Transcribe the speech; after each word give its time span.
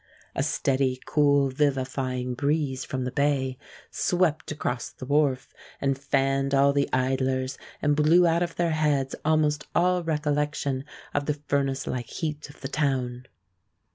A 0.35 0.41
steady, 0.41 0.99
cool, 1.05 1.49
vivifying 1.51 2.33
breeze 2.33 2.83
from 2.83 3.03
the 3.03 3.11
bay 3.11 3.59
swept 3.91 4.51
across 4.51 4.89
the 4.89 5.05
wharf 5.05 5.53
and 5.79 5.95
fanned 5.95 6.55
all 6.55 6.73
the 6.73 6.89
idlers, 6.91 7.55
and 7.83 7.95
blew 7.95 8.25
out 8.25 8.41
of 8.41 8.55
their 8.55 8.71
heads 8.71 9.13
almost 9.23 9.67
all 9.75 10.01
recollection 10.03 10.85
of 11.13 11.27
the 11.27 11.35
furnacelike 11.47 12.09
heat 12.09 12.49
of 12.49 12.61
the 12.61 12.67
town. 12.67 13.27